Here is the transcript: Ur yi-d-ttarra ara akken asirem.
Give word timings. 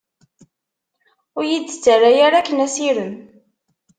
Ur 1.37 1.43
yi-d-ttarra 1.49 2.09
ara 2.25 2.37
akken 2.39 2.63
asirem. 2.65 3.15